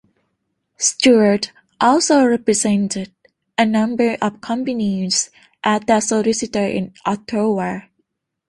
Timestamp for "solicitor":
6.01-6.65